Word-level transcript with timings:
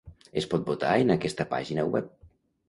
Es 0.41 0.47
pot 0.53 0.63
votar 0.69 0.95
en 1.01 1.17
aquesta 1.17 1.47
pàgina 1.53 1.85
web. 1.93 2.11